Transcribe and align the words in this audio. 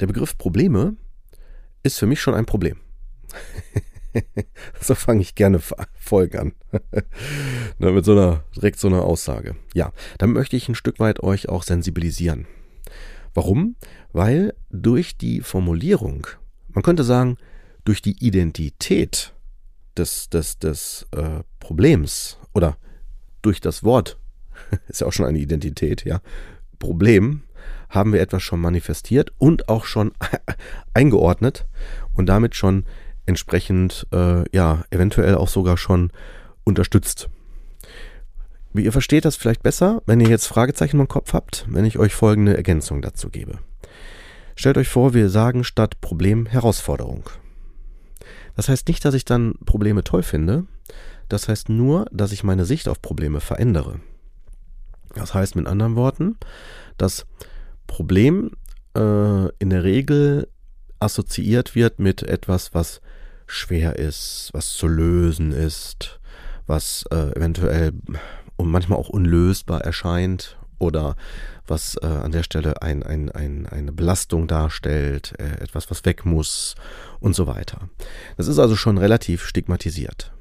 Der 0.00 0.06
Begriff 0.06 0.36
Probleme 0.36 0.96
ist 1.82 1.98
für 1.98 2.06
mich 2.06 2.20
schon 2.20 2.34
ein 2.34 2.46
Problem. 2.46 2.78
so 4.80 4.94
fange 4.94 5.22
ich 5.22 5.34
gerne 5.34 5.60
Folgen 5.94 6.38
an. 6.38 6.52
Na, 7.78 7.90
mit 7.92 8.04
so 8.04 8.12
einer, 8.12 8.44
direkt 8.54 8.78
so 8.78 8.88
einer 8.88 9.02
Aussage. 9.02 9.56
Ja, 9.74 9.92
dann 10.18 10.32
möchte 10.32 10.56
ich 10.56 10.68
ein 10.68 10.74
Stück 10.74 10.98
weit 10.98 11.22
euch 11.22 11.48
auch 11.48 11.62
sensibilisieren. 11.62 12.46
Warum? 13.34 13.76
Weil 14.12 14.54
durch 14.70 15.16
die 15.16 15.40
Formulierung, 15.40 16.26
man 16.68 16.82
könnte 16.82 17.04
sagen, 17.04 17.36
durch 17.84 18.02
die 18.02 18.16
Identität 18.24 19.34
des, 19.96 20.28
des, 20.28 20.58
des 20.58 21.06
äh, 21.12 21.42
Problems 21.60 22.38
oder 22.54 22.76
durch 23.42 23.60
das 23.60 23.84
Wort 23.84 24.18
ist 24.88 25.00
ja 25.00 25.06
auch 25.06 25.12
schon 25.12 25.26
eine 25.26 25.38
Identität, 25.38 26.04
ja, 26.04 26.20
Problem, 26.78 27.42
haben 27.88 28.12
wir 28.12 28.20
etwas 28.20 28.42
schon 28.42 28.60
manifestiert 28.60 29.32
und 29.38 29.68
auch 29.68 29.84
schon 29.84 30.12
eingeordnet 30.94 31.66
und 32.14 32.26
damit 32.26 32.54
schon 32.54 32.84
entsprechend, 33.26 34.06
äh, 34.12 34.44
ja, 34.54 34.84
eventuell 34.90 35.34
auch 35.34 35.48
sogar 35.48 35.76
schon 35.76 36.12
unterstützt. 36.64 37.28
Wie 38.72 38.84
ihr 38.84 38.92
versteht 38.92 39.24
das 39.24 39.36
vielleicht 39.36 39.62
besser, 39.62 40.02
wenn 40.06 40.20
ihr 40.20 40.28
jetzt 40.28 40.46
Fragezeichen 40.46 41.00
im 41.00 41.08
Kopf 41.08 41.32
habt, 41.32 41.66
wenn 41.68 41.84
ich 41.84 41.98
euch 41.98 42.14
folgende 42.14 42.56
Ergänzung 42.56 43.02
dazu 43.02 43.30
gebe. 43.30 43.58
Stellt 44.54 44.78
euch 44.78 44.88
vor, 44.88 45.14
wir 45.14 45.28
sagen 45.28 45.64
statt 45.64 46.00
Problem 46.00 46.46
Herausforderung. 46.46 47.24
Das 48.54 48.68
heißt 48.68 48.88
nicht, 48.88 49.04
dass 49.04 49.14
ich 49.14 49.24
dann 49.24 49.54
Probleme 49.66 50.02
toll 50.02 50.22
finde, 50.22 50.64
das 51.28 51.48
heißt 51.48 51.68
nur, 51.68 52.06
dass 52.10 52.32
ich 52.32 52.44
meine 52.44 52.64
Sicht 52.64 52.88
auf 52.88 53.02
Probleme 53.02 53.40
verändere. 53.40 54.00
Das 55.14 55.34
heißt 55.34 55.56
mit 55.56 55.66
anderen 55.66 55.96
Worten, 55.96 56.36
das 56.98 57.26
Problem 57.86 58.52
äh, 58.96 59.48
in 59.58 59.70
der 59.70 59.84
Regel 59.84 60.48
assoziiert 61.00 61.74
wird 61.74 61.98
mit 61.98 62.22
etwas, 62.22 62.74
was 62.74 63.00
schwer 63.46 63.96
ist, 63.96 64.50
was 64.52 64.72
zu 64.74 64.88
lösen 64.88 65.52
ist, 65.52 66.18
was 66.66 67.04
äh, 67.10 67.36
eventuell 67.36 67.92
und 68.56 68.70
manchmal 68.70 68.98
auch 68.98 69.08
unlösbar 69.08 69.82
erscheint 69.82 70.58
oder 70.78 71.16
was 71.66 71.96
äh, 72.02 72.06
an 72.06 72.32
der 72.32 72.42
Stelle 72.42 72.82
ein, 72.82 73.02
ein, 73.02 73.30
ein, 73.30 73.66
eine 73.66 73.92
Belastung 73.92 74.46
darstellt, 74.46 75.34
äh, 75.38 75.62
etwas, 75.62 75.90
was 75.90 76.04
weg 76.04 76.24
muss 76.24 76.74
und 77.20 77.34
so 77.34 77.46
weiter. 77.46 77.88
Das 78.36 78.48
ist 78.48 78.58
also 78.58 78.76
schon 78.76 78.98
relativ 78.98 79.44
stigmatisiert. 79.44 80.32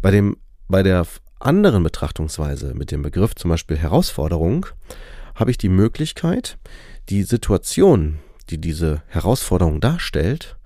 Bei 0.00 0.10
dem, 0.10 0.36
bei 0.68 0.82
der 0.82 1.06
anderen 1.40 1.82
Betrachtungsweise 1.82 2.74
mit 2.74 2.90
dem 2.90 3.02
Begriff 3.02 3.34
zum 3.34 3.50
Beispiel 3.50 3.76
Herausforderung 3.76 4.66
habe 5.34 5.50
ich 5.50 5.58
die 5.58 5.68
Möglichkeit, 5.68 6.58
die 7.08 7.22
Situation, 7.22 8.18
die 8.50 8.58
diese 8.58 9.02
Herausforderung 9.08 9.80
darstellt, 9.80 10.56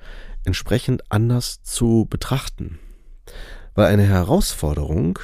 entsprechend 0.44 1.10
anders 1.10 1.62
zu 1.62 2.06
betrachten. 2.08 2.78
Weil 3.74 3.86
eine 3.86 4.04
Herausforderung 4.04 5.18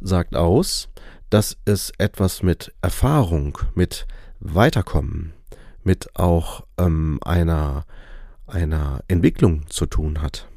sagt 0.00 0.34
aus, 0.34 0.88
dass 1.30 1.56
es 1.64 1.92
etwas 1.98 2.42
mit 2.42 2.72
Erfahrung, 2.82 3.58
mit 3.74 4.06
Weiterkommen, 4.40 5.32
mit 5.82 6.16
auch 6.16 6.64
ähm, 6.78 7.18
einer, 7.24 7.84
einer 8.46 9.02
Entwicklung 9.08 9.68
zu 9.68 9.86
tun 9.86 10.22
hat. 10.22 10.48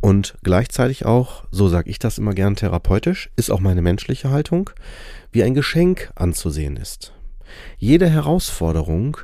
Und 0.00 0.36
gleichzeitig 0.42 1.06
auch, 1.06 1.44
so 1.50 1.68
sage 1.68 1.88
ich 1.88 1.98
das 1.98 2.18
immer 2.18 2.34
gern 2.34 2.56
therapeutisch, 2.56 3.30
ist 3.36 3.50
auch 3.50 3.60
meine 3.60 3.80
menschliche 3.80 4.30
Haltung, 4.30 4.70
wie 5.32 5.42
ein 5.42 5.54
Geschenk 5.54 6.12
anzusehen 6.14 6.76
ist. 6.76 7.14
Jede 7.78 8.08
Herausforderung 8.08 9.16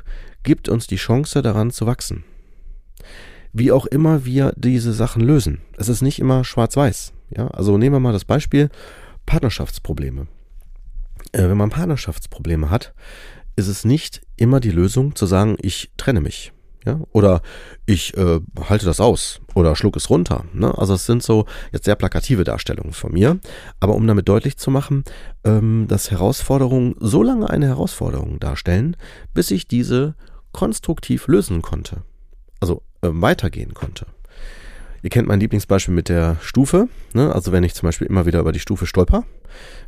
gibt 0.43 0.69
uns 0.69 0.87
die 0.87 0.95
Chance 0.95 1.41
daran 1.41 1.71
zu 1.71 1.85
wachsen. 1.85 2.23
Wie 3.53 3.71
auch 3.71 3.85
immer 3.85 4.25
wir 4.25 4.53
diese 4.55 4.93
Sachen 4.93 5.21
lösen. 5.21 5.61
Es 5.77 5.89
ist 5.89 6.01
nicht 6.01 6.19
immer 6.19 6.43
schwarz-weiß. 6.43 7.13
Ja, 7.35 7.47
also 7.47 7.77
nehmen 7.77 7.95
wir 7.95 7.99
mal 7.99 8.13
das 8.13 8.25
Beispiel 8.25 8.69
Partnerschaftsprobleme. 9.25 10.27
Äh, 11.31 11.43
wenn 11.43 11.57
man 11.57 11.69
Partnerschaftsprobleme 11.69 12.69
hat, 12.69 12.93
ist 13.55 13.67
es 13.67 13.85
nicht 13.85 14.21
immer 14.37 14.59
die 14.59 14.71
Lösung 14.71 15.15
zu 15.15 15.25
sagen, 15.25 15.57
ich 15.61 15.91
trenne 15.97 16.21
mich. 16.21 16.53
Ja? 16.85 16.99
Oder 17.11 17.41
ich 17.85 18.17
äh, 18.17 18.39
halte 18.69 18.85
das 18.85 18.99
aus 18.99 19.41
oder 19.53 19.75
schluck 19.75 19.95
es 19.95 20.09
runter. 20.09 20.45
Ne? 20.53 20.75
Also 20.77 20.93
es 20.93 21.05
sind 21.05 21.23
so 21.23 21.45
jetzt 21.71 21.85
sehr 21.85 21.95
plakative 21.95 22.43
Darstellungen 22.43 22.93
von 22.93 23.11
mir. 23.11 23.39
Aber 23.79 23.95
um 23.95 24.07
damit 24.07 24.27
deutlich 24.27 24.57
zu 24.57 24.71
machen, 24.71 25.03
ähm, 25.43 25.85
dass 25.87 26.11
Herausforderungen 26.11 26.95
so 26.99 27.23
lange 27.23 27.49
eine 27.49 27.67
Herausforderung 27.67 28.39
darstellen, 28.39 28.97
bis 29.33 29.51
ich 29.51 29.67
diese 29.67 30.15
konstruktiv 30.51 31.27
lösen 31.27 31.61
konnte. 31.61 32.03
Also 32.59 32.83
äh, 33.01 33.09
weitergehen 33.11 33.73
konnte. 33.73 34.05
Ihr 35.03 35.09
kennt 35.09 35.27
mein 35.27 35.39
Lieblingsbeispiel 35.39 35.93
mit 35.93 36.09
der 36.09 36.37
Stufe. 36.41 36.87
Ne? 37.13 37.33
Also 37.33 37.51
wenn 37.51 37.63
ich 37.63 37.73
zum 37.73 37.87
Beispiel 37.87 38.07
immer 38.07 38.25
wieder 38.25 38.39
über 38.39 38.51
die 38.51 38.59
Stufe 38.59 38.85
stolper, 38.85 39.23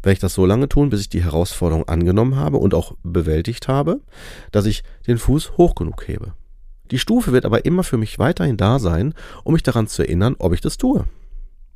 werde 0.02 0.14
ich 0.14 0.20
das 0.20 0.34
so 0.34 0.46
lange 0.46 0.68
tun, 0.68 0.90
bis 0.90 1.02
ich 1.02 1.10
die 1.10 1.24
Herausforderung 1.24 1.88
angenommen 1.88 2.36
habe 2.36 2.58
und 2.58 2.74
auch 2.74 2.96
bewältigt 3.04 3.68
habe, 3.68 4.02
dass 4.52 4.66
ich 4.66 4.84
den 5.06 5.20
Fuß 5.20 5.58
hoch 5.58 5.76
genug 5.76 6.08
hebe. 6.08 6.34
Die 6.94 7.00
Stufe 7.00 7.32
wird 7.32 7.44
aber 7.44 7.66
immer 7.66 7.84
für 7.84 7.98
mich 7.98 8.20
weiterhin 8.20 8.56
da 8.56 8.78
sein, 8.78 9.16
um 9.44 9.54
mich 9.54 9.64
daran 9.64 9.88
zu 9.88 10.04
erinnern, 10.04 10.36
ob 10.38 10.54
ich 10.54 10.62
das 10.62 10.78
tue. 10.78 11.06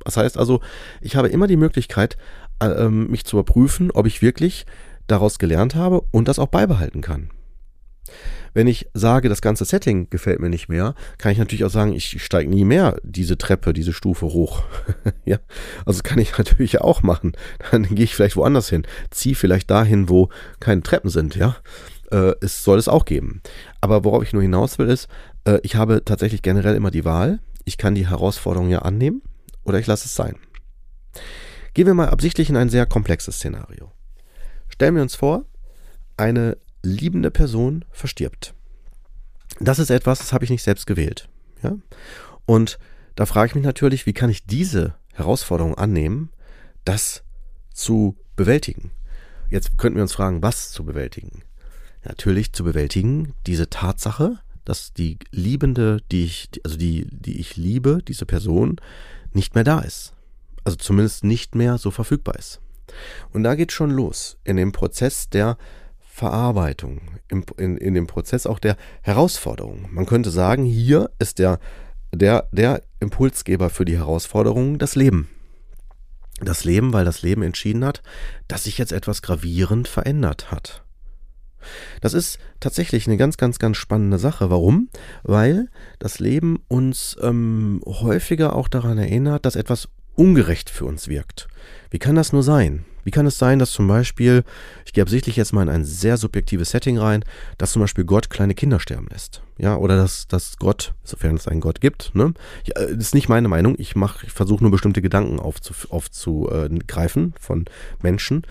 Das 0.04 0.16
heißt 0.16 0.38
also, 0.38 0.60
ich 1.00 1.16
habe 1.16 1.26
immer 1.26 1.48
die 1.48 1.56
Möglichkeit, 1.56 2.16
äh, 2.62 2.88
mich 2.88 3.24
zu 3.24 3.34
überprüfen, 3.36 3.90
ob 3.90 4.06
ich 4.06 4.22
wirklich 4.22 4.64
daraus 5.08 5.40
gelernt 5.40 5.74
habe 5.74 6.02
und 6.12 6.28
das 6.28 6.38
auch 6.38 6.46
beibehalten 6.46 7.00
kann. 7.00 7.30
Wenn 8.54 8.68
ich 8.68 8.88
sage, 8.94 9.28
das 9.28 9.42
ganze 9.42 9.64
Setting 9.64 10.08
gefällt 10.08 10.38
mir 10.38 10.50
nicht 10.50 10.68
mehr, 10.68 10.94
kann 11.18 11.32
ich 11.32 11.38
natürlich 11.38 11.64
auch 11.64 11.70
sagen, 11.70 11.94
ich 11.94 12.22
steige 12.22 12.48
nie 12.48 12.64
mehr 12.64 12.96
diese 13.02 13.36
Treppe, 13.36 13.72
diese 13.72 13.92
Stufe 13.92 14.26
hoch. 14.26 14.62
ja, 15.24 15.38
also 15.84 16.00
kann 16.04 16.20
ich 16.20 16.38
natürlich 16.38 16.80
auch 16.80 17.02
machen. 17.02 17.32
Dann 17.72 17.82
gehe 17.82 18.04
ich 18.04 18.14
vielleicht 18.14 18.36
woanders 18.36 18.68
hin, 18.68 18.86
ziehe 19.10 19.34
vielleicht 19.34 19.68
dahin, 19.68 20.08
wo 20.08 20.28
keine 20.60 20.84
Treppen 20.84 21.10
sind. 21.10 21.34
Ja, 21.34 21.56
äh, 22.10 22.34
es 22.40 22.64
soll 22.64 22.78
es 22.78 22.88
auch 22.88 23.04
geben. 23.04 23.42
Aber 23.80 24.04
worauf 24.04 24.22
ich 24.22 24.32
nur 24.32 24.42
hinaus 24.42 24.78
will, 24.78 24.88
ist, 24.88 25.08
äh, 25.44 25.58
ich 25.62 25.76
habe 25.76 26.04
tatsächlich 26.04 26.42
generell 26.42 26.74
immer 26.74 26.90
die 26.90 27.04
Wahl. 27.04 27.40
Ich 27.64 27.78
kann 27.78 27.94
die 27.94 28.08
Herausforderung 28.08 28.70
ja 28.70 28.80
annehmen 28.80 29.22
oder 29.64 29.78
ich 29.78 29.86
lasse 29.86 30.06
es 30.06 30.14
sein. 30.14 30.36
Gehen 31.74 31.86
wir 31.86 31.94
mal 31.94 32.08
absichtlich 32.08 32.48
in 32.48 32.56
ein 32.56 32.70
sehr 32.70 32.86
komplexes 32.86 33.36
Szenario. 33.36 33.92
Stellen 34.68 34.94
wir 34.94 35.02
uns 35.02 35.14
vor, 35.14 35.44
eine 36.16 36.56
liebende 36.82 37.30
Person 37.30 37.84
verstirbt. 37.90 38.54
Das 39.60 39.78
ist 39.78 39.90
etwas, 39.90 40.18
das 40.18 40.32
habe 40.32 40.44
ich 40.44 40.50
nicht 40.50 40.62
selbst 40.62 40.86
gewählt. 40.86 41.28
Ja? 41.62 41.76
Und 42.46 42.78
da 43.16 43.26
frage 43.26 43.48
ich 43.48 43.54
mich 43.54 43.64
natürlich, 43.64 44.06
wie 44.06 44.12
kann 44.12 44.30
ich 44.30 44.46
diese 44.46 44.94
Herausforderung 45.12 45.74
annehmen, 45.74 46.30
das 46.84 47.24
zu 47.72 48.16
bewältigen? 48.36 48.92
Jetzt 49.50 49.78
könnten 49.78 49.96
wir 49.96 50.02
uns 50.02 50.12
fragen, 50.12 50.42
was 50.42 50.70
zu 50.70 50.84
bewältigen 50.84 51.42
natürlich 52.08 52.52
zu 52.52 52.64
bewältigen, 52.64 53.34
diese 53.46 53.70
Tatsache, 53.70 54.38
dass 54.64 54.92
die 54.92 55.18
Liebende, 55.30 56.00
die 56.10 56.24
ich, 56.24 56.50
also 56.64 56.76
die, 56.76 57.06
die 57.10 57.40
ich 57.40 57.56
liebe, 57.56 58.00
diese 58.06 58.26
Person, 58.26 58.76
nicht 59.32 59.54
mehr 59.54 59.64
da 59.64 59.80
ist. 59.80 60.14
Also 60.64 60.76
zumindest 60.76 61.24
nicht 61.24 61.54
mehr 61.54 61.78
so 61.78 61.90
verfügbar 61.90 62.36
ist. 62.36 62.60
Und 63.32 63.44
da 63.44 63.54
geht 63.54 63.72
schon 63.72 63.90
los 63.90 64.36
in 64.44 64.56
dem 64.56 64.72
Prozess 64.72 65.28
der 65.28 65.56
Verarbeitung, 65.98 67.00
im, 67.28 67.44
in, 67.56 67.76
in 67.76 67.94
dem 67.94 68.06
Prozess 68.06 68.46
auch 68.46 68.58
der 68.58 68.76
Herausforderung. 69.02 69.88
Man 69.90 70.06
könnte 70.06 70.30
sagen, 70.30 70.64
hier 70.64 71.10
ist 71.18 71.38
der, 71.38 71.60
der, 72.12 72.48
der 72.50 72.82
Impulsgeber 73.00 73.70
für 73.70 73.84
die 73.84 73.96
Herausforderung 73.96 74.78
das 74.78 74.96
Leben. 74.96 75.28
Das 76.40 76.64
Leben, 76.64 76.92
weil 76.92 77.04
das 77.04 77.22
Leben 77.22 77.42
entschieden 77.42 77.84
hat, 77.84 78.02
dass 78.48 78.64
sich 78.64 78.78
jetzt 78.78 78.92
etwas 78.92 79.22
gravierend 79.22 79.88
verändert 79.88 80.50
hat. 80.50 80.82
Das 82.00 82.14
ist 82.14 82.38
tatsächlich 82.60 83.06
eine 83.06 83.16
ganz, 83.16 83.36
ganz, 83.36 83.58
ganz 83.58 83.76
spannende 83.76 84.18
Sache. 84.18 84.50
Warum? 84.50 84.88
Weil 85.22 85.68
das 85.98 86.18
Leben 86.18 86.62
uns 86.68 87.16
ähm, 87.22 87.80
häufiger 87.84 88.54
auch 88.54 88.68
daran 88.68 88.98
erinnert, 88.98 89.44
dass 89.46 89.56
etwas 89.56 89.88
ungerecht 90.14 90.68
für 90.68 90.84
uns 90.84 91.08
wirkt. 91.08 91.48
Wie 91.90 91.98
kann 91.98 92.16
das 92.16 92.32
nur 92.32 92.42
sein? 92.42 92.84
Wie 93.04 93.10
kann 93.10 93.24
es 93.24 93.38
sein, 93.38 93.58
dass 93.58 93.70
zum 93.70 93.88
Beispiel, 93.88 94.44
ich 94.84 94.92
gehe 94.92 95.00
absichtlich 95.00 95.36
jetzt 95.36 95.54
mal 95.54 95.62
in 95.62 95.70
ein 95.70 95.84
sehr 95.84 96.18
subjektives 96.18 96.70
Setting 96.70 96.98
rein, 96.98 97.24
dass 97.56 97.72
zum 97.72 97.80
Beispiel 97.80 98.04
Gott 98.04 98.28
kleine 98.28 98.54
Kinder 98.54 98.80
sterben 98.80 99.06
lässt? 99.10 99.42
Ja, 99.56 99.76
oder 99.76 99.96
dass, 99.96 100.28
dass 100.28 100.58
Gott, 100.58 100.92
sofern 101.04 101.36
es 101.36 101.48
einen 101.48 101.62
Gott 101.62 101.80
gibt, 101.80 102.14
ne? 102.14 102.34
Ja, 102.64 102.74
das 102.74 102.90
ist 102.90 103.14
nicht 103.14 103.30
meine 103.30 103.48
Meinung. 103.48 103.76
Ich 103.78 103.94
ich 103.96 104.32
versuche 104.32 104.62
nur 104.62 104.70
bestimmte 104.70 105.00
Gedanken 105.00 105.40
aufzugreifen 105.40 107.32
von 107.40 107.64
Menschen, 108.02 108.42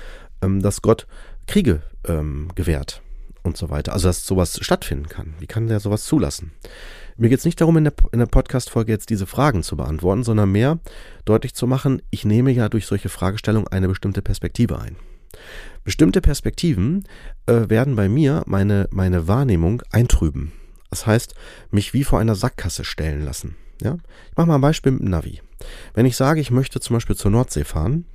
ähm, 0.42 0.62
dass 0.62 0.82
Gott 0.82 1.06
Kriege 1.48 1.82
ähm, 2.06 2.50
gewährt 2.56 3.02
und 3.44 3.58
so 3.58 3.70
weiter. 3.70 3.94
Also, 3.94 4.08
dass 4.08 4.26
sowas 4.26 4.60
stattfinden 4.62 5.10
kann. 5.10 5.34
Wie 5.40 5.48
kann 5.48 5.68
der 5.68 5.80
sowas 5.80 6.04
zulassen? 6.04 6.52
Mir 7.16 7.30
geht 7.30 7.40
es 7.40 7.46
nicht 7.46 7.60
darum, 7.60 7.78
in 7.78 7.86
der, 7.86 7.94
in 8.12 8.20
der 8.20 8.28
Podcast-Folge 8.28 8.92
jetzt 8.92 9.10
diese 9.10 9.26
Fragen 9.26 9.64
zu 9.64 9.76
beantworten, 9.76 10.24
sondern 10.24 10.52
mehr 10.52 10.78
deutlich 11.26 11.56
zu 11.56 11.66
machen, 11.66 12.02
ich 12.12 12.26
nehme 12.26 12.52
ja 12.52 12.70
durch 12.70 12.86
solche 12.86 13.10
Fragestellungen 13.10 13.68
eine 13.70 13.88
bestimmte 13.88 14.22
Perspektive 14.22 14.80
ein. 14.80 14.98
Bestimmte 15.84 16.22
Perspektiven 16.22 17.06
äh, 17.48 17.70
werden 17.70 17.96
bei 17.96 18.08
mir 18.08 18.44
meine, 18.46 18.88
meine 18.92 19.28
Wahrnehmung 19.28 19.82
eintrüben. 19.90 20.52
Das 20.92 21.08
heißt, 21.08 21.34
mich 21.72 21.94
wie 21.94 22.04
vor 22.04 22.20
einer 22.20 22.36
Sackgasse 22.36 22.84
stellen 22.84 23.24
lassen. 23.24 23.56
Ja? 23.82 23.98
Ich 24.30 24.38
mache 24.38 24.48
mal 24.48 24.56
ein 24.56 24.62
Beispiel 24.62 24.92
mit 24.92 25.02
dem 25.02 25.10
Navi. 25.10 25.42
Wenn 25.94 26.06
ich 26.06 26.16
sage, 26.16 26.40
ich 26.40 26.52
möchte 26.52 26.80
zum 26.80 26.96
Beispiel 26.96 27.16
zur 27.16 27.32
Nordsee 27.32 27.64
fahren, 27.64 28.06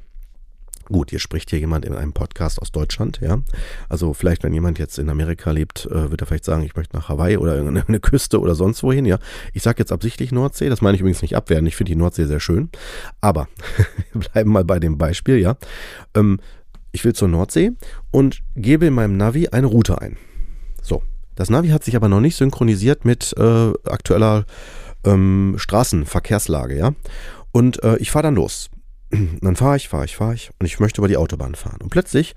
Gut, 0.93 1.09
hier 1.09 1.21
spricht 1.21 1.49
hier 1.49 1.59
jemand 1.59 1.87
in 1.87 1.94
einem 1.94 2.12
Podcast 2.12 2.61
aus 2.61 2.71
Deutschland, 2.71 3.19
ja. 3.23 3.41
Also 3.89 4.12
vielleicht, 4.12 4.43
wenn 4.43 4.53
jemand 4.53 4.79
jetzt 4.79 4.99
in 4.99 5.09
Amerika 5.09 5.50
lebt, 5.50 5.87
äh, 5.87 6.11
wird 6.11 6.21
er 6.21 6.27
vielleicht 6.27 6.44
sagen, 6.44 6.62
ich 6.65 6.77
möchte 6.77 6.94
nach 6.94 7.09
Hawaii 7.09 7.39
oder 7.39 7.56
irgendeine 7.56 7.99
Küste 8.00 8.39
oder 8.39 8.55
sonst 8.55 8.83
wohin, 8.83 9.06
ja. 9.06 9.19
Ich 9.55 9.62
sage 9.62 9.79
jetzt 9.79 9.91
absichtlich 9.91 10.33
Nordsee, 10.33 10.69
das 10.69 10.83
meine 10.83 10.94
ich 10.94 11.00
übrigens 11.00 11.23
nicht 11.23 11.35
abwerten, 11.35 11.67
ich 11.67 11.77
finde 11.77 11.93
die 11.93 11.97
Nordsee 11.97 12.27
sehr 12.27 12.41
schön. 12.41 12.69
Aber 13.23 13.49
wir 14.12 14.21
bleiben 14.21 14.53
mal 14.53 14.65
bei 14.65 14.79
dem 14.81 14.99
Beispiel, 14.99 15.39
ja. 15.39 15.56
Ähm, 16.15 16.41
ich 16.93 17.06
will 17.06 17.15
zur 17.15 17.29
Nordsee 17.29 17.73
und 18.11 18.43
gebe 18.55 18.85
in 18.85 18.93
meinem 18.93 19.17
Navi 19.17 19.49
eine 19.49 19.69
Route 19.69 20.03
ein. 20.03 20.19
So, 20.83 21.03
das 21.37 21.49
Navi 21.49 21.69
hat 21.69 21.85
sich 21.85 21.97
aber 21.97 22.09
noch 22.11 22.21
nicht 22.21 22.37
synchronisiert 22.37 23.06
mit 23.06 23.35
äh, 23.39 23.73
aktueller 23.85 24.44
ähm, 25.05 25.55
Straßenverkehrslage, 25.56 26.77
ja. 26.77 26.93
Und 27.50 27.83
äh, 27.83 27.97
ich 27.97 28.11
fahre 28.11 28.25
dann 28.25 28.35
los 28.35 28.69
dann 29.41 29.56
fahre 29.56 29.76
ich, 29.76 29.88
fahre 29.88 30.05
ich, 30.05 30.17
fahre 30.17 30.35
ich 30.35 30.50
und 30.59 30.67
ich 30.67 30.81
möchte 30.81 31.00
über 31.00 31.09
die 31.09 31.17
Autobahn 31.17 31.55
fahren. 31.55 31.81
Und 31.82 31.91
plötzlich 31.91 32.35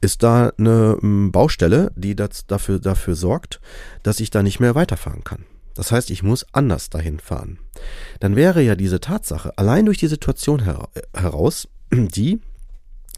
ist 0.00 0.22
da 0.22 0.52
eine 0.58 0.98
ähm, 1.02 1.30
Baustelle, 1.32 1.92
die 1.94 2.16
das 2.16 2.46
dafür, 2.46 2.78
dafür 2.78 3.14
sorgt, 3.14 3.60
dass 4.02 4.20
ich 4.20 4.30
da 4.30 4.42
nicht 4.42 4.60
mehr 4.60 4.74
weiterfahren 4.74 5.24
kann. 5.24 5.44
Das 5.74 5.92
heißt, 5.92 6.10
ich 6.10 6.22
muss 6.22 6.46
anders 6.52 6.90
dahin 6.90 7.20
fahren. 7.20 7.58
Dann 8.18 8.34
wäre 8.34 8.62
ja 8.62 8.74
diese 8.74 8.98
Tatsache 8.98 9.56
allein 9.58 9.84
durch 9.84 9.98
die 9.98 10.06
Situation 10.06 10.64
her 10.64 10.88
heraus 11.14 11.68
die, 11.92 12.40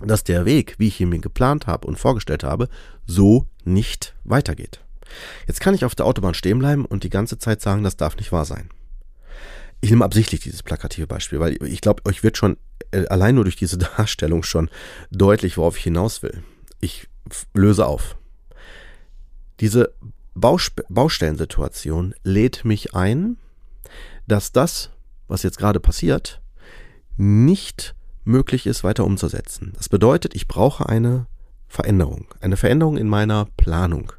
dass 0.00 0.24
der 0.24 0.44
Weg, 0.44 0.74
wie 0.78 0.88
ich 0.88 1.00
ihn 1.00 1.08
mir 1.08 1.20
geplant 1.20 1.66
habe 1.66 1.86
und 1.86 1.98
vorgestellt 1.98 2.44
habe, 2.44 2.68
so 3.06 3.46
nicht 3.64 4.14
weitergeht. 4.24 4.80
Jetzt 5.46 5.60
kann 5.60 5.74
ich 5.74 5.84
auf 5.84 5.94
der 5.94 6.06
Autobahn 6.06 6.34
stehen 6.34 6.58
bleiben 6.58 6.84
und 6.84 7.04
die 7.04 7.10
ganze 7.10 7.38
Zeit 7.38 7.62
sagen, 7.62 7.84
das 7.84 7.96
darf 7.96 8.16
nicht 8.16 8.32
wahr 8.32 8.44
sein. 8.44 8.68
Ich 9.80 9.90
nehme 9.90 10.04
absichtlich 10.04 10.40
dieses 10.40 10.62
plakative 10.62 11.06
Beispiel, 11.06 11.38
weil 11.40 11.62
ich 11.62 11.80
glaube, 11.80 12.04
euch 12.04 12.22
wird 12.22 12.36
schon 12.36 12.54
äh, 12.54 12.58
allein 13.08 13.34
nur 13.34 13.44
durch 13.44 13.56
diese 13.56 13.78
Darstellung 13.96 14.42
schon 14.42 14.70
deutlich, 15.10 15.56
worauf 15.56 15.76
ich 15.76 15.84
hinaus 15.84 16.22
will. 16.22 16.42
Ich 16.80 17.08
löse 17.54 17.86
auf. 17.86 18.16
Diese 19.60 19.92
Baustellensituation 20.34 22.14
lädt 22.22 22.64
mich 22.64 22.94
ein, 22.94 23.36
dass 24.26 24.52
das, 24.52 24.90
was 25.26 25.42
jetzt 25.42 25.58
gerade 25.58 25.80
passiert, 25.80 26.40
nicht 27.16 27.94
möglich 28.24 28.66
ist, 28.66 28.84
weiter 28.84 29.04
umzusetzen. 29.04 29.72
Das 29.76 29.88
bedeutet, 29.88 30.34
ich 30.34 30.46
brauche 30.46 30.88
eine 30.88 31.26
Veränderung, 31.66 32.26
eine 32.40 32.56
Veränderung 32.56 32.96
in 32.96 33.08
meiner 33.08 33.46
Planung. 33.56 34.12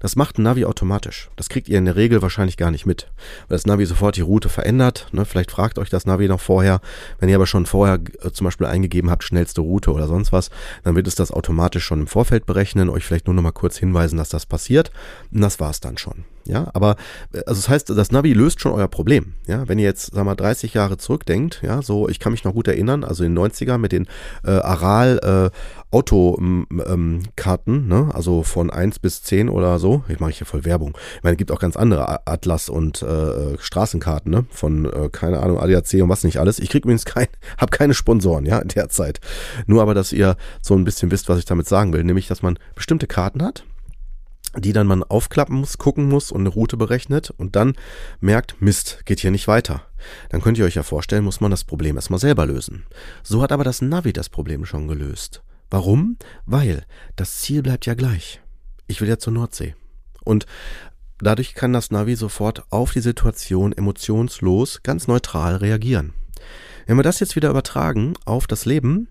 Das 0.00 0.16
macht 0.16 0.38
ein 0.38 0.42
Navi 0.42 0.64
automatisch. 0.64 1.30
Das 1.36 1.48
kriegt 1.48 1.68
ihr 1.68 1.78
in 1.78 1.84
der 1.84 1.96
Regel 1.96 2.22
wahrscheinlich 2.22 2.56
gar 2.56 2.70
nicht 2.70 2.86
mit, 2.86 3.10
weil 3.48 3.56
das 3.56 3.66
Navi 3.66 3.86
sofort 3.86 4.16
die 4.16 4.22
Route 4.22 4.48
verändert. 4.48 5.08
Ne? 5.12 5.24
Vielleicht 5.24 5.50
fragt 5.50 5.78
euch 5.78 5.90
das 5.90 6.06
Navi 6.06 6.28
noch 6.28 6.40
vorher. 6.40 6.80
Wenn 7.18 7.28
ihr 7.28 7.36
aber 7.36 7.46
schon 7.46 7.66
vorher 7.66 8.00
äh, 8.22 8.30
zum 8.30 8.44
Beispiel 8.44 8.66
eingegeben 8.66 9.10
habt, 9.10 9.24
schnellste 9.24 9.60
Route 9.60 9.92
oder 9.92 10.06
sonst 10.06 10.32
was, 10.32 10.50
dann 10.84 10.96
wird 10.96 11.06
es 11.06 11.14
das 11.14 11.30
automatisch 11.30 11.84
schon 11.84 12.00
im 12.00 12.06
Vorfeld 12.06 12.46
berechnen, 12.46 12.88
euch 12.88 13.04
vielleicht 13.04 13.26
nur 13.26 13.34
noch 13.34 13.42
mal 13.42 13.52
kurz 13.52 13.76
hinweisen, 13.76 14.16
dass 14.16 14.28
das 14.28 14.46
passiert. 14.46 14.90
Und 15.32 15.40
das 15.40 15.60
war's 15.60 15.80
dann 15.80 15.98
schon. 15.98 16.24
Ja, 16.48 16.68
aber 16.72 16.96
äh, 17.32 17.38
also 17.46 17.60
das 17.60 17.68
heißt, 17.68 17.90
das 17.90 18.10
Navi 18.10 18.32
löst 18.32 18.60
schon 18.60 18.72
euer 18.72 18.88
Problem. 18.88 19.34
Ja, 19.46 19.68
wenn 19.68 19.78
ihr 19.78 19.84
jetzt, 19.84 20.14
sag 20.14 20.24
mal, 20.24 20.34
30 20.34 20.74
Jahre 20.74 20.96
zurückdenkt, 20.96 21.60
ja, 21.62 21.82
so, 21.82 22.08
ich 22.08 22.18
kann 22.18 22.32
mich 22.32 22.44
noch 22.44 22.54
gut 22.54 22.68
erinnern, 22.68 23.04
also 23.04 23.22
in 23.22 23.34
den 23.34 23.44
90er 23.44 23.78
mit 23.78 23.92
den 23.92 24.06
äh, 24.44 24.50
Aral 24.50 25.50
äh, 25.52 25.56
Autokarten, 25.90 26.66
ähm, 26.86 27.88
ne, 27.88 28.10
also 28.12 28.42
von 28.42 28.70
1 28.70 28.98
bis 28.98 29.22
10 29.22 29.48
oder 29.48 29.78
so. 29.78 30.04
Ich 30.08 30.20
mache 30.20 30.32
hier 30.32 30.46
voll 30.46 30.64
Werbung. 30.64 30.96
Ich 31.16 31.22
meine, 31.22 31.34
es 31.34 31.38
gibt 31.38 31.50
auch 31.50 31.60
ganz 31.60 31.76
andere 31.76 32.26
Atlas 32.26 32.68
und 32.68 33.02
äh, 33.02 33.56
Straßenkarten, 33.58 34.30
ne, 34.30 34.46
von 34.50 34.86
äh, 34.86 35.08
keine 35.10 35.40
Ahnung, 35.40 35.58
ADAC 35.58 36.02
und 36.02 36.08
was 36.08 36.24
nicht 36.24 36.38
alles. 36.38 36.58
Ich 36.58 36.70
krieg 36.70 36.84
übrigens 36.84 37.04
kein, 37.04 37.26
habe 37.58 37.70
keine 37.70 37.94
Sponsoren, 37.94 38.46
ja, 38.46 38.62
derzeit. 38.64 39.20
Nur 39.66 39.82
aber, 39.82 39.94
dass 39.94 40.12
ihr 40.12 40.36
so 40.62 40.74
ein 40.74 40.84
bisschen 40.84 41.10
wisst, 41.10 41.28
was 41.28 41.38
ich 41.38 41.44
damit 41.44 41.68
sagen 41.68 41.92
will, 41.92 42.04
nämlich, 42.04 42.26
dass 42.26 42.42
man 42.42 42.58
bestimmte 42.74 43.06
Karten 43.06 43.42
hat 43.42 43.64
die 44.56 44.72
dann 44.72 44.86
man 44.86 45.02
aufklappen 45.02 45.56
muss, 45.56 45.78
gucken 45.78 46.08
muss 46.08 46.32
und 46.32 46.40
eine 46.40 46.48
Route 46.48 46.76
berechnet 46.76 47.30
und 47.30 47.56
dann 47.56 47.74
merkt, 48.20 48.60
Mist, 48.60 49.02
geht 49.04 49.20
hier 49.20 49.30
nicht 49.30 49.48
weiter. 49.48 49.82
Dann 50.30 50.40
könnt 50.40 50.58
ihr 50.58 50.64
euch 50.64 50.74
ja 50.74 50.82
vorstellen, 50.82 51.24
muss 51.24 51.40
man 51.40 51.50
das 51.50 51.64
Problem 51.64 51.96
erstmal 51.96 52.20
selber 52.20 52.46
lösen. 52.46 52.84
So 53.22 53.42
hat 53.42 53.52
aber 53.52 53.64
das 53.64 53.82
Navi 53.82 54.12
das 54.12 54.28
Problem 54.28 54.64
schon 54.64 54.88
gelöst. 54.88 55.42
Warum? 55.70 56.16
Weil 56.46 56.84
das 57.16 57.40
Ziel 57.40 57.62
bleibt 57.62 57.86
ja 57.86 57.94
gleich. 57.94 58.40
Ich 58.86 59.00
will 59.00 59.08
ja 59.08 59.18
zur 59.18 59.32
Nordsee. 59.32 59.74
Und 60.24 60.46
dadurch 61.18 61.54
kann 61.54 61.72
das 61.72 61.90
Navi 61.90 62.16
sofort 62.16 62.64
auf 62.70 62.92
die 62.92 63.00
Situation 63.00 63.72
emotionslos, 63.72 64.82
ganz 64.82 65.08
neutral 65.08 65.56
reagieren. 65.56 66.14
Wenn 66.88 66.96
wir 66.96 67.02
das 67.02 67.20
jetzt 67.20 67.36
wieder 67.36 67.50
übertragen 67.50 68.14
auf 68.24 68.46
das 68.46 68.64
Leben, 68.64 69.08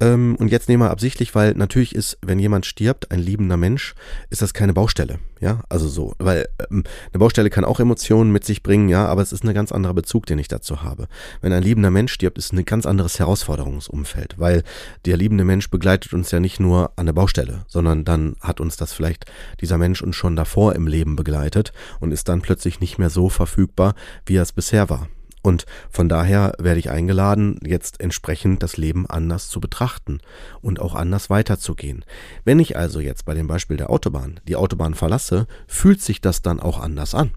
ähm, 0.00 0.34
und 0.40 0.50
jetzt 0.50 0.68
nehmen 0.68 0.82
wir 0.82 0.90
absichtlich, 0.90 1.32
weil 1.32 1.54
natürlich 1.54 1.94
ist, 1.94 2.18
wenn 2.22 2.40
jemand 2.40 2.66
stirbt, 2.66 3.12
ein 3.12 3.20
liebender 3.20 3.56
Mensch, 3.56 3.94
ist 4.30 4.42
das 4.42 4.52
keine 4.52 4.72
Baustelle. 4.72 5.20
Ja, 5.38 5.60
also 5.68 5.86
so, 5.86 6.12
weil 6.18 6.48
ähm, 6.72 6.82
eine 7.12 7.18
Baustelle 7.20 7.48
kann 7.48 7.64
auch 7.64 7.78
Emotionen 7.78 8.32
mit 8.32 8.44
sich 8.44 8.64
bringen, 8.64 8.88
ja, 8.88 9.06
aber 9.06 9.22
es 9.22 9.32
ist 9.32 9.44
ein 9.44 9.54
ganz 9.54 9.70
anderer 9.70 9.94
Bezug, 9.94 10.26
den 10.26 10.40
ich 10.40 10.48
dazu 10.48 10.82
habe. 10.82 11.06
Wenn 11.40 11.52
ein 11.52 11.62
liebender 11.62 11.92
Mensch 11.92 12.12
stirbt, 12.12 12.36
ist 12.36 12.52
ein 12.52 12.64
ganz 12.64 12.84
anderes 12.84 13.20
Herausforderungsumfeld, 13.20 14.40
weil 14.40 14.64
der 15.04 15.16
liebende 15.16 15.44
Mensch 15.44 15.70
begleitet 15.70 16.12
uns 16.12 16.32
ja 16.32 16.40
nicht 16.40 16.58
nur 16.58 16.90
an 16.96 17.06
der 17.06 17.12
Baustelle, 17.12 17.64
sondern 17.68 18.04
dann 18.04 18.34
hat 18.40 18.60
uns 18.60 18.76
das 18.76 18.92
vielleicht 18.92 19.26
dieser 19.60 19.78
Mensch 19.78 20.02
uns 20.02 20.16
schon 20.16 20.34
davor 20.34 20.74
im 20.74 20.88
Leben 20.88 21.14
begleitet 21.14 21.72
und 22.00 22.10
ist 22.10 22.28
dann 22.28 22.42
plötzlich 22.42 22.80
nicht 22.80 22.98
mehr 22.98 23.08
so 23.08 23.28
verfügbar, 23.28 23.94
wie 24.26 24.34
er 24.34 24.42
es 24.42 24.50
bisher 24.50 24.90
war. 24.90 25.06
Und 25.42 25.66
von 25.90 26.08
daher 26.08 26.52
werde 26.58 26.80
ich 26.80 26.90
eingeladen, 26.90 27.58
jetzt 27.64 28.00
entsprechend 28.00 28.62
das 28.62 28.76
Leben 28.76 29.06
anders 29.06 29.48
zu 29.48 29.60
betrachten 29.60 30.20
und 30.60 30.80
auch 30.80 30.94
anders 30.94 31.30
weiterzugehen. 31.30 32.04
Wenn 32.44 32.58
ich 32.58 32.76
also 32.76 33.00
jetzt 33.00 33.24
bei 33.24 33.34
dem 33.34 33.46
Beispiel 33.46 33.76
der 33.76 33.90
Autobahn 33.90 34.40
die 34.46 34.56
Autobahn 34.56 34.94
verlasse, 34.94 35.46
fühlt 35.66 36.02
sich 36.02 36.20
das 36.20 36.42
dann 36.42 36.60
auch 36.60 36.78
anders 36.78 37.14
an. 37.14 37.32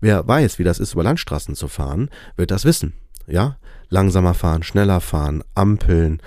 Wer 0.00 0.26
weiß, 0.26 0.58
wie 0.58 0.64
das 0.64 0.80
ist, 0.80 0.94
über 0.94 1.04
Landstraßen 1.04 1.54
zu 1.54 1.68
fahren, 1.68 2.10
wird 2.36 2.50
das 2.50 2.64
wissen. 2.64 2.94
Ja, 3.28 3.56
langsamer 3.88 4.34
fahren, 4.34 4.64
schneller 4.64 5.00
fahren, 5.00 5.44
Ampeln, 5.54 6.20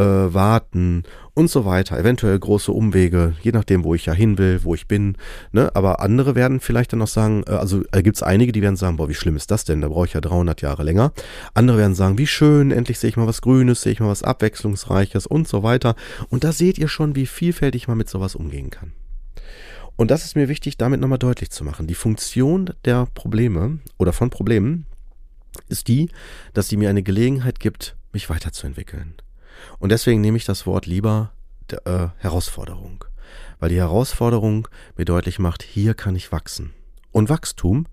äh, 0.00 0.32
warten 0.34 1.02
und 1.34 1.50
so 1.50 1.64
weiter. 1.64 1.98
Eventuell 1.98 2.38
große 2.38 2.72
Umwege, 2.72 3.34
je 3.42 3.52
nachdem, 3.52 3.84
wo 3.84 3.94
ich 3.94 4.06
ja 4.06 4.12
hin 4.12 4.38
will, 4.38 4.60
wo 4.64 4.74
ich 4.74 4.88
bin. 4.88 5.16
Ne? 5.52 5.70
Aber 5.74 6.00
andere 6.00 6.34
werden 6.34 6.60
vielleicht 6.60 6.92
dann 6.92 7.00
noch 7.00 7.08
sagen, 7.08 7.44
äh, 7.46 7.52
also 7.52 7.82
äh, 7.92 8.02
gibt 8.02 8.16
es 8.16 8.22
einige, 8.22 8.52
die 8.52 8.62
werden 8.62 8.76
sagen, 8.76 8.96
boah, 8.96 9.08
wie 9.08 9.14
schlimm 9.14 9.36
ist 9.36 9.50
das 9.50 9.64
denn? 9.64 9.80
Da 9.80 9.88
brauche 9.88 10.06
ich 10.06 10.14
ja 10.14 10.20
300 10.20 10.62
Jahre 10.62 10.84
länger. 10.84 11.12
Andere 11.54 11.78
werden 11.78 11.94
sagen, 11.94 12.18
wie 12.18 12.26
schön, 12.26 12.70
endlich 12.70 12.98
sehe 12.98 13.10
ich 13.10 13.16
mal 13.16 13.26
was 13.26 13.42
Grünes, 13.42 13.82
sehe 13.82 13.92
ich 13.92 14.00
mal 14.00 14.08
was 14.08 14.22
Abwechslungsreiches 14.22 15.26
und 15.26 15.46
so 15.46 15.62
weiter. 15.62 15.94
Und 16.30 16.44
da 16.44 16.52
seht 16.52 16.78
ihr 16.78 16.88
schon, 16.88 17.14
wie 17.14 17.26
vielfältig 17.26 17.88
man 17.88 17.98
mit 17.98 18.08
sowas 18.08 18.34
umgehen 18.34 18.70
kann. 18.70 18.92
Und 19.96 20.10
das 20.10 20.24
ist 20.24 20.34
mir 20.34 20.48
wichtig, 20.48 20.78
damit 20.78 21.00
nochmal 21.00 21.18
deutlich 21.18 21.50
zu 21.50 21.62
machen. 21.62 21.86
Die 21.86 21.94
Funktion 21.94 22.70
der 22.86 23.06
Probleme 23.12 23.80
oder 23.98 24.14
von 24.14 24.30
Problemen 24.30 24.86
ist 25.68 25.88
die, 25.88 26.08
dass 26.54 26.68
sie 26.68 26.78
mir 26.78 26.88
eine 26.88 27.02
Gelegenheit 27.02 27.60
gibt, 27.60 27.96
mich 28.12 28.30
weiterzuentwickeln. 28.30 29.14
Und 29.78 29.90
deswegen 29.90 30.20
nehme 30.20 30.36
ich 30.36 30.44
das 30.44 30.66
Wort 30.66 30.86
lieber 30.86 31.32
äh, 31.84 32.08
Herausforderung. 32.18 33.04
weil 33.58 33.68
die 33.68 33.76
Herausforderung 33.76 34.68
mir 34.96 35.04
deutlich 35.04 35.38
macht, 35.38 35.62
hier 35.62 35.94
kann 35.94 36.16
ich 36.16 36.32
wachsen. 36.32 36.72
Und 37.12 37.28
Wachstum 37.28 37.86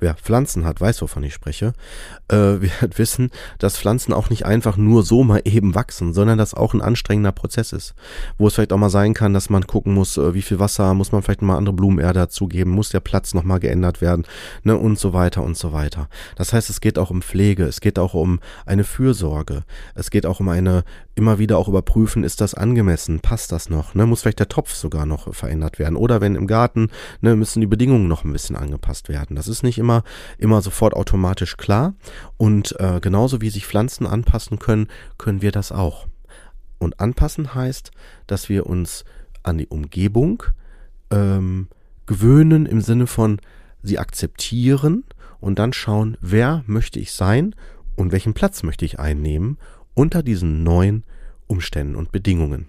wer 0.00 0.14
Pflanzen 0.14 0.64
hat, 0.64 0.80
weiß, 0.80 1.02
wovon 1.02 1.22
ich 1.24 1.34
spreche, 1.34 1.72
äh, 2.28 2.36
wird 2.60 2.98
wissen, 2.98 3.30
dass 3.58 3.78
Pflanzen 3.78 4.12
auch 4.12 4.30
nicht 4.30 4.46
einfach 4.46 4.76
nur 4.76 5.02
so 5.02 5.24
mal 5.24 5.42
eben 5.44 5.74
wachsen, 5.74 6.12
sondern 6.12 6.38
dass 6.38 6.54
auch 6.54 6.74
ein 6.74 6.82
anstrengender 6.82 7.32
Prozess 7.32 7.72
ist. 7.72 7.94
Wo 8.36 8.46
es 8.46 8.54
vielleicht 8.54 8.72
auch 8.72 8.78
mal 8.78 8.90
sein 8.90 9.14
kann, 9.14 9.34
dass 9.34 9.50
man 9.50 9.66
gucken 9.66 9.94
muss, 9.94 10.16
äh, 10.16 10.34
wie 10.34 10.42
viel 10.42 10.58
Wasser, 10.58 10.94
muss 10.94 11.12
man 11.12 11.22
vielleicht 11.22 11.42
mal 11.42 11.56
andere 11.56 11.74
Blumenerde 11.74 12.20
dazugeben, 12.20 12.72
muss 12.72 12.90
der 12.90 13.00
Platz 13.00 13.34
nochmal 13.34 13.60
geändert 13.60 14.00
werden, 14.00 14.24
ne, 14.62 14.76
und 14.76 14.98
so 14.98 15.12
weiter 15.12 15.42
und 15.42 15.56
so 15.56 15.72
weiter. 15.72 16.08
Das 16.36 16.52
heißt, 16.52 16.70
es 16.70 16.80
geht 16.80 16.98
auch 16.98 17.10
um 17.10 17.22
Pflege, 17.22 17.64
es 17.64 17.80
geht 17.80 17.98
auch 17.98 18.14
um 18.14 18.40
eine 18.66 18.84
Fürsorge, 18.84 19.64
es 19.94 20.10
geht 20.10 20.26
auch 20.26 20.40
um 20.40 20.48
eine 20.48 20.84
immer 21.18 21.38
wieder 21.38 21.58
auch 21.58 21.68
überprüfen, 21.68 22.24
ist 22.24 22.40
das 22.40 22.54
angemessen, 22.54 23.20
passt 23.20 23.52
das 23.52 23.68
noch, 23.68 23.94
ne, 23.94 24.06
muss 24.06 24.22
vielleicht 24.22 24.38
der 24.38 24.48
Topf 24.48 24.72
sogar 24.72 25.04
noch 25.04 25.34
verändert 25.34 25.78
werden 25.78 25.96
oder 25.96 26.20
wenn 26.20 26.34
im 26.34 26.46
Garten, 26.46 26.88
ne, 27.20 27.36
müssen 27.36 27.60
die 27.60 27.66
Bedingungen 27.66 28.08
noch 28.08 28.24
ein 28.24 28.32
bisschen 28.32 28.56
angepasst 28.56 29.08
werden. 29.08 29.36
Das 29.36 29.48
ist 29.48 29.62
nicht 29.62 29.78
immer 29.78 30.04
immer, 30.38 30.62
sofort 30.62 30.94
automatisch 30.94 31.56
klar. 31.56 31.94
Und 32.36 32.78
äh, 32.80 33.00
genauso 33.00 33.40
wie 33.40 33.50
sich 33.50 33.66
Pflanzen 33.66 34.06
anpassen 34.06 34.58
können, 34.58 34.88
können 35.18 35.42
wir 35.42 35.52
das 35.52 35.72
auch. 35.72 36.06
Und 36.78 37.00
anpassen 37.00 37.54
heißt, 37.54 37.90
dass 38.26 38.48
wir 38.48 38.66
uns 38.66 39.04
an 39.42 39.58
die 39.58 39.66
Umgebung 39.66 40.44
ähm, 41.10 41.68
gewöhnen 42.06 42.66
im 42.66 42.80
Sinne 42.80 43.06
von 43.06 43.40
sie 43.82 43.98
akzeptieren 43.98 45.04
und 45.40 45.58
dann 45.58 45.72
schauen, 45.72 46.16
wer 46.20 46.62
möchte 46.66 47.00
ich 47.00 47.12
sein 47.12 47.54
und 47.96 48.12
welchen 48.12 48.34
Platz 48.34 48.62
möchte 48.62 48.84
ich 48.84 48.98
einnehmen 48.98 49.58
unter 49.98 50.22
diesen 50.22 50.62
neuen 50.62 51.02
Umständen 51.48 51.96
und 51.96 52.12
Bedingungen. 52.12 52.68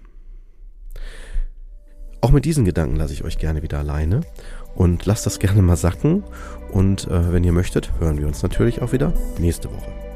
Auch 2.20 2.32
mit 2.32 2.44
diesen 2.44 2.64
Gedanken 2.64 2.96
lasse 2.96 3.12
ich 3.12 3.22
euch 3.22 3.38
gerne 3.38 3.62
wieder 3.62 3.78
alleine 3.78 4.22
und 4.74 5.06
lasst 5.06 5.26
das 5.26 5.38
gerne 5.38 5.62
mal 5.62 5.76
sacken. 5.76 6.24
Und 6.72 7.06
äh, 7.06 7.32
wenn 7.32 7.44
ihr 7.44 7.52
möchtet, 7.52 7.92
hören 8.00 8.18
wir 8.18 8.26
uns 8.26 8.42
natürlich 8.42 8.82
auch 8.82 8.92
wieder 8.92 9.14
nächste 9.38 9.70
Woche. 9.70 10.09